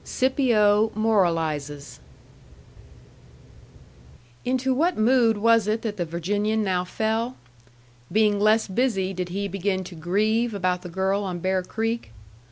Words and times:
XVII. 0.01 0.09
SCIPIO 0.09 0.91
MORALIZES 0.95 1.99
Into 4.43 4.73
what 4.73 4.97
mood 4.97 5.37
was 5.37 5.67
it 5.67 5.83
that 5.83 5.97
the 5.97 6.05
Virginian 6.05 6.63
now 6.63 6.83
fell? 6.83 7.37
Being 8.11 8.39
less 8.39 8.67
busy, 8.67 9.13
did 9.13 9.29
he 9.29 9.47
begin 9.47 9.83
to 9.83 9.93
"grieve" 9.93 10.55
about 10.55 10.81
the 10.81 10.89
girl 10.89 11.23
on 11.23 11.37
Bear 11.37 11.61
Creek? 11.61 12.13